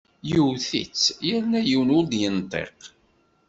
[0.37, 2.79] Iwet-itt yerna yiwen ur d-yenṭiq!